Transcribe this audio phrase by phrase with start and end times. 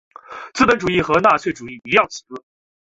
[0.55, 2.43] 资本主义跟纳粹主义一样邪恶。